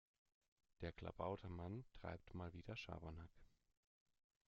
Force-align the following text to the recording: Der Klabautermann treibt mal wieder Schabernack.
Der 0.81 0.91
Klabautermann 0.93 1.85
treibt 1.93 2.33
mal 2.33 2.51
wieder 2.55 2.75
Schabernack. 2.75 3.29